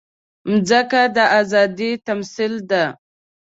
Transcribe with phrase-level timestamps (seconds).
[0.49, 2.83] مځکه د ازادۍ تمثیل ده.